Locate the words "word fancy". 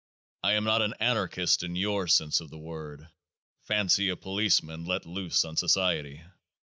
2.57-4.09